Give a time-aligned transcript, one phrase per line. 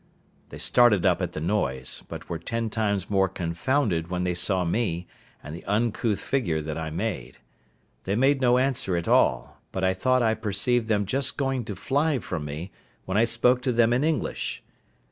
[0.49, 4.65] They started up at the noise, but were ten times more confounded when they saw
[4.65, 5.05] me,
[5.43, 7.37] and the uncouth figure that I made.
[8.05, 11.75] They made no answer at all, but I thought I perceived them just going to
[11.75, 12.71] fly from me,
[13.05, 14.63] when I spoke to them in English.